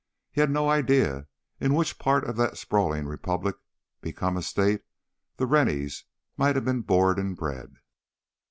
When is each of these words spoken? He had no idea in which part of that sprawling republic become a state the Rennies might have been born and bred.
He 0.31 0.41
had 0.41 0.49
no 0.49 0.67
idea 0.67 1.27
in 1.59 1.75
which 1.75 1.99
part 1.99 2.23
of 2.27 2.35
that 2.37 2.57
sprawling 2.57 3.05
republic 3.05 3.55
become 4.01 4.35
a 4.35 4.41
state 4.41 4.81
the 5.37 5.45
Rennies 5.45 6.05
might 6.37 6.55
have 6.55 6.65
been 6.65 6.81
born 6.81 7.19
and 7.19 7.35
bred. 7.35 7.75